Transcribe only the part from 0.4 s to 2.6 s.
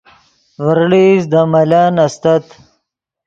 ڤرڑئیست دے ملن استت